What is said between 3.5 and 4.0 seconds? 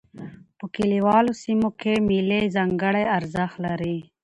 لري.